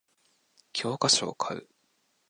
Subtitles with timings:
[0.73, 1.69] 教科書を買う